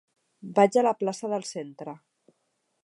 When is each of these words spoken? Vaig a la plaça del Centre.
Vaig 0.59 0.77
a 0.81 0.83
la 0.87 0.93
plaça 1.03 1.31
del 1.35 1.47
Centre. 1.51 1.95